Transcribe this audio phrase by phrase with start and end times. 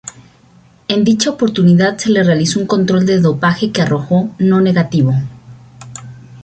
[0.87, 5.13] En dicha oportunidad se le realizó un control de dopaje, que arrojó "no negativo".